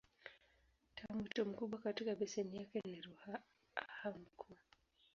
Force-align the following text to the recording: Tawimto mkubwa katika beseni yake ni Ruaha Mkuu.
Tawimto 0.95 1.45
mkubwa 1.45 1.79
katika 1.79 2.15
beseni 2.15 2.57
yake 2.57 2.81
ni 2.85 3.01
Ruaha 3.01 3.39
Mkuu. 4.17 4.55